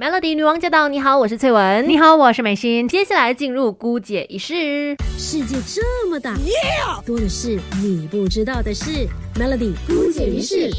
[0.00, 0.86] Melody 女王驾到！
[0.86, 1.88] 你好，我是翠文。
[1.88, 2.86] 你好，我是美心。
[2.86, 4.96] 接下来进入姑姐仪式。
[5.18, 6.36] 世界这么大，
[7.04, 9.08] 多的是你不知道的事。
[9.34, 10.70] Melody 姑姐仪式，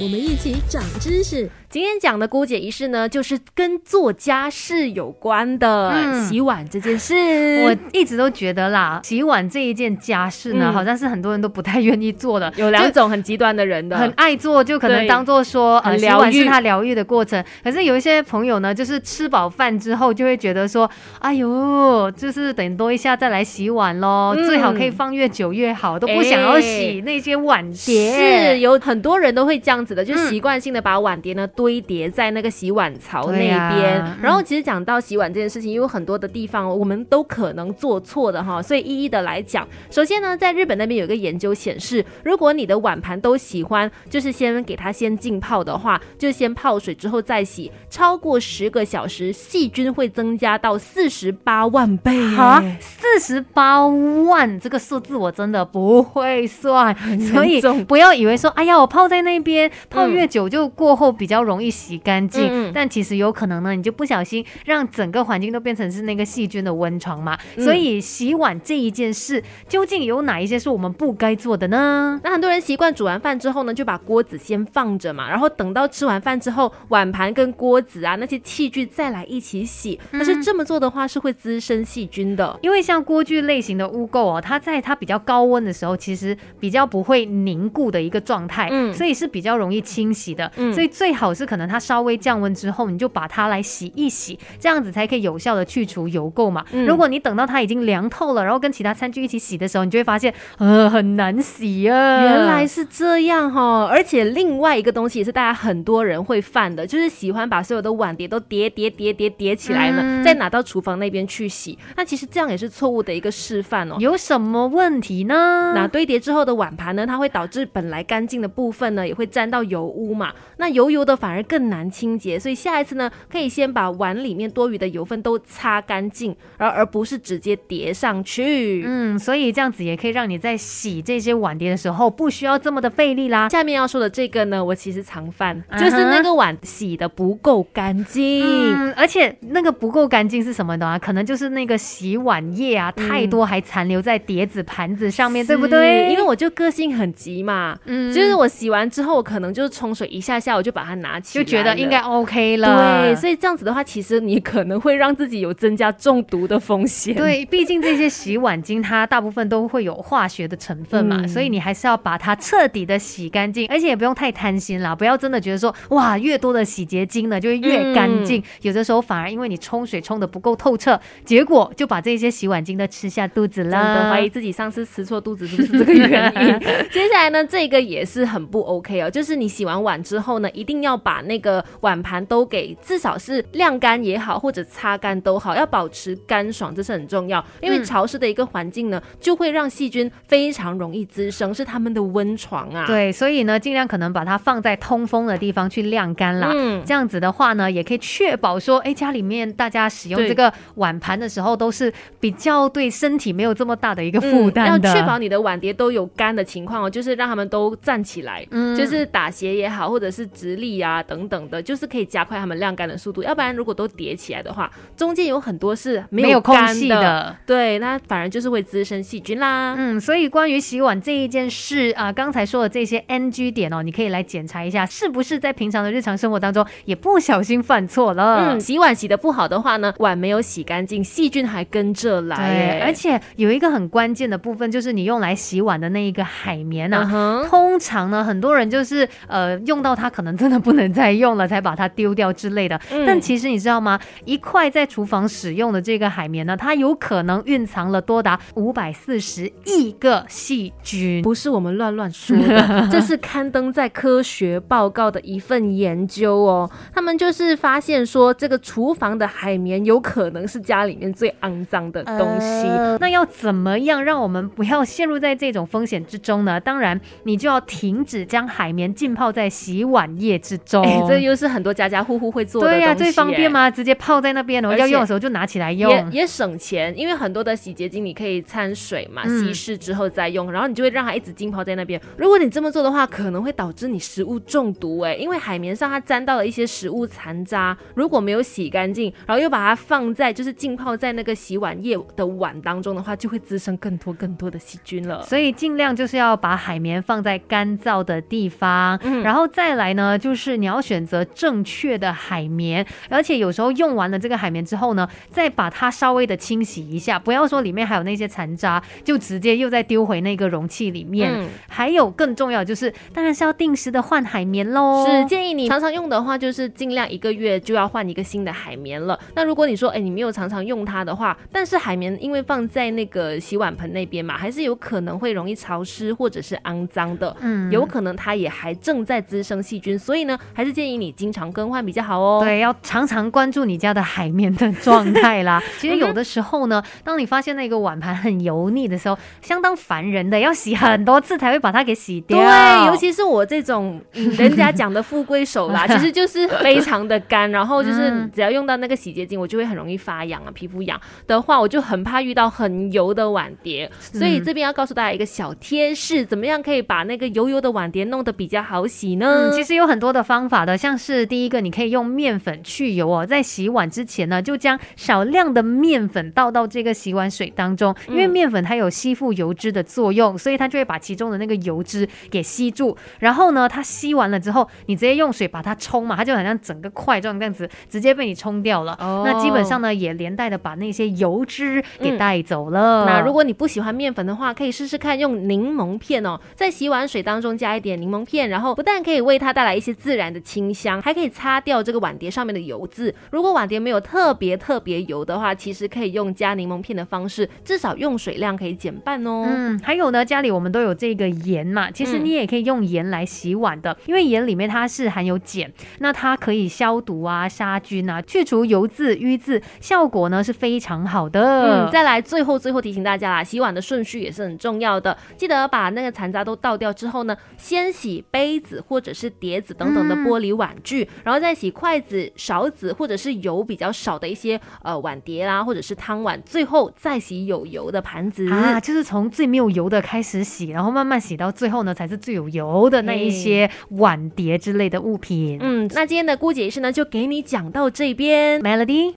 [0.00, 1.50] 我们一起长知识。
[1.72, 7.14] 今天讲的姑姐仪式呢，就是跟做家事有关的，洗碗这件事。
[7.64, 12.52] 我一直都觉得啦，洗碗这一件家事呢，好像是很多人都不太愿意做的。
[12.56, 17.42] 有两种很极端的人的，很爱做，就可能当做说呃，洗碗是他疗愈的过程。
[17.64, 28.52] 可是有一些朋友呢，就是吃饱饭之后就会觉得说，哎呦，就是等多一下再来洗碗喽，最好可以放越久越好，都不想要洗那些碗碟。
[28.52, 31.48] 是有很多人都会这样子的，就习惯性的把碗碟呢。
[31.62, 39.66] 堆叠在那个洗碗槽那边，然后其实讲到洗碗这件事情，因为很多的地方我们都可能做错的哈，所以一一的来讲。
[39.88, 52.60] 首先呢，在日本那边有一个研究显示，如果你的碗盘都喜欢就是先给它先浸泡的话，就先泡水之后再洗，超过十个小时，细菌会增加到四十八万倍啊！
[52.80, 61.51] 四十八万这个数字我真的不会算，所以不要以为说，哎呀，我泡在那边泡越久就过后比较容。
[61.52, 67.38] 容易洗干净，但其实有可能呢，你就不小心让整个环境都变成是那个细菌的温床嘛。
[67.58, 72.18] 所以洗碗这一件事，究竟有哪一些是我们不该做的呢？
[72.24, 80.00] 那很多人习惯煮完饭之后呢，就把锅子先放着嘛，然后等到吃完饭之后，碗盘跟锅子啊那些器具再来一起洗。
[80.10, 91.41] 但是这么做的话是会滋生细菌的，因为像锅具类型的污垢哦，它在它比较高温的时候，其实比较不会凝固的一个状态，嗯，所以是比较容易清洗的，嗯，所以最好是。
[91.42, 96.64] 是可能它稍微降温之后，你就把它来洗一洗，这样子才可以有效的去除油垢嘛。
[96.86, 102.22] 如果你等到它已经凉透了，然后跟其他餐具一起洗的时候，你就会发现呃很难洗啊。
[102.22, 111.78] 原来是这样哈，而且另外一个东西也是大家很多人会犯的，就是喜欢把所有的碗碟都叠叠叠叠叠起来呢，再拿到厨房那边去洗。
[111.96, 113.96] 那其实这样也是错误的一个示范哦。
[113.98, 115.72] 有什么问题呢？
[115.74, 120.32] 那堆叠之后的碗盘呢，它会导致本来干净的部分呢，也会沾到油污嘛。
[120.58, 128.82] 那油油的反而更难清洁，所以下一次呢，可以先把碗里面多余的油分都擦干净，而而不是直接叠上去。
[128.86, 133.48] 嗯，所以这样子也可以让你在洗这些碗碟的时候不需要这么的费力啦。
[133.48, 140.98] 下面要说的这个呢，我其实常犯，就是那个碗洗的不够干净，而且那个不够干净是什么的啊？
[140.98, 146.08] 可能就是那个洗碗液啊太多，还残留在碟子盘子上面，对不对？
[146.10, 151.38] 因为我就个性很急嘛，嗯，就是我洗完之后，我可能就是冲水一下下，我就把它拿起。
[151.38, 157.14] 就觉得应该 OK 了，对，所以这样子的话，其实你可能会让自己有增加中毒的风险。
[157.14, 176.60] 对，毕竟这些洗碗巾它大部分都会有化学的成分嘛，所以你还是要把它彻底的洗干净，而且也不用太贪心啦，不要真的觉得说哇，越多的洗洁精呢就会越干净，有的时候反而因为你冲水冲的不够透彻，结果就把这些洗碗巾都吃下肚子了，怀疑自己上次吃错肚子是不是这个原因？
[176.90, 187.44] 接下来呢，这个也是很不 OK 哦，就是你洗完碗之后呢，一定要把那个碗盘都给至少是晾干也好，或者擦干都好，要保持干爽，这是很重要。
[187.60, 192.84] 因为潮湿的一个环境呢，就会让细菌非常容易滋生，是他们的温床啊。
[192.86, 196.50] 对，所以呢，尽量可能把它放在通风的地方去晾干啦。
[196.54, 204.88] 嗯，这样子的话呢，也可以确保说，哎，家里面大家使用这个碗盘的时候，都是比较对身体没有这么大的一个负担的。
[204.88, 213.22] 要确保你的碗碟都有干的情况哦，就是让他们都站起来，嗯，就是打斜也好，或者是直立啊等等的，就是可以加快它们晾干的速度。
[213.22, 219.76] 要不然如果都叠起来的话，中间有很多是没有空隙的，对，那反而就是会滋生细菌啦。
[219.78, 228.54] 嗯，所以关于洗碗这一件事啊，刚才说的这些 NG 点哦，你可以来检查一下，是不是在平常的日常生活当中也不小心犯错了。
[228.54, 232.36] 嗯，洗碗洗的不好的话呢，碗没有洗干净，细菌还跟着来。
[232.36, 242.80] 对而且有一个很关键的部分，就是你用来洗碗的那一个海绵啊，通常呢，很多人就是呃用到它可能真的不能再用了，才把它丢掉之类的。
[243.06, 244.00] 但其实你知道吗？
[244.24, 256.70] 一块在厨房使用的这个海绵呢，它有可能蕴藏了多达五百四十亿个细菌，不是我们乱乱说的， 这是刊登在科学报告的一份研究哦。
[256.94, 262.66] 他们就是发现说，这个厨房的海绵有可能是家里面最肮脏的东西。
[263.00, 266.60] 那要怎么样让我们不要陷入在这种风险之中呢？
[266.60, 270.71] 当然，你就要停止将海绵浸泡在洗碗液之中。
[270.72, 272.70] 钟，这又是很多家家户户会做的。
[272.70, 282.00] 对呀，最方便嘛，直接泡在那边，然后要用的时候就拿起来用，也也省钱，因为很多的洗洁精你可以掺水嘛，稀释之后再用，然后你就会让它一直浸泡在那边。
[282.16, 295.22] 如果你这么做的话，可能会导致你食物中毒哎，因为海绵上它沾到了一些食物残渣，如果没有洗干净，然后又把它放在就是浸泡在那个洗碗液的碗当中的话，就会滋生更多更多的细菌了。
[295.24, 311.32] 所以尽量就是要把海绵放在干燥的地方，然后再来呢，就是你要选择正确的海绵，而且有时候用完了这个海绵之后呢，再把它稍微的清洗一下，不要说里面还有那些残渣，就直接又再丢回那个容器里面。
[311.68, 315.04] 还有更重要就是，当然是要定时的换海绵喽。
[315.04, 319.18] 是建议你常常用的话，就是尽量一个月就要换一个新的海绵了。
[319.34, 327.34] 那如果你说，哎，你没有常常用它的话，但是海绵因为放在那个洗碗盆那边嘛，还是有可能会容易潮湿或者是肮脏的。
[327.40, 332.40] 嗯，有可能它也还正在滋生细菌，所以呢，还是建议你经常更换比较好哦。
[332.42, 335.62] 对，要常常关注你家的海绵的状态啦。
[335.78, 342.38] 其实有的时候呢，当你发现那个碗盘很油腻的时候，相当烦人的，要洗很多次才会把它给洗掉。
[342.38, 353.90] 对，尤其是我这种人家讲的富贵手啦， 其实就是非常的干，然后就是只要用到那个洗洁精，我就会很容易发痒啊，皮肤痒的话，我就很怕遇到很油的碗碟。
[354.00, 359.50] 所以这边要告诉大家一个小贴士，怎么样可以把那个油油的碗碟弄得比较好洗呢？
[359.52, 372.96] 其实有很多的方法的，像是第一个，你可以用面粉去油哦，在洗碗之前呢，就将少量的面粉倒到这个洗碗水当中，因为面粉它有吸附油脂的作用，所以它就会把其中的那个油脂给吸住。
[373.18, 378.96] 然后呢，它吸完了之后，你直接用水把它冲嘛，它就好像整个块状这样子，直接被你冲掉了。
[379.24, 383.06] 那基本上呢，也连带的把那些油脂给带走了。
[383.06, 393.14] 那如果你不喜欢面粉的话，可以试试看用柠檬片哦，在洗碗水当中加一点柠檬片，然后不但可以为它带来一些自然的清香，还可以擦掉这个碗碟上面的油渍。
[393.30, 399.44] 如果碗碟没有特别特别油的话，其实可以用加柠檬片的方式，至少用水量可以减半哦。
[399.46, 411.86] 嗯，还有呢，家里我们都有这个盐嘛，其实你也可以用盐来洗碗的，因为盐里面它是含有碱，那它可以消毒啊、杀菌啊、去除油渍、淤渍，效果呢是非常好的。
[411.86, 435.58] 嗯，再来最后最后提醒大家啦，洗碗的顺序也是很重要的，记得把那个残渣都倒掉之后呢，先洗杯子或者是碟子等等的玻璃碗具，然后再洗筷子、勺子或者是油比较少的一些呃碗碟啦，或者是汤碗，最后再洗有油的盘子啊，就是从最没有油的开始洗，然后慢慢洗到最后呢，才是最有油的那一些碗碟之类的物品。
[435.60, 439.10] 嗯，那今天的姑姐仪式呢，就给你讲到这边，Melody。